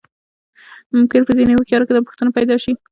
ممکن 0.95 1.21
په 1.27 1.31
ځينې 1.37 1.51
هوښيارو 1.55 1.87
کې 1.87 1.93
دا 1.93 2.01
پوښتنه 2.07 2.29
پيدا 2.37 2.55
شي. 2.63 2.71